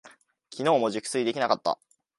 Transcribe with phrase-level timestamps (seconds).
[0.49, 1.79] きのうも熟睡できなかった。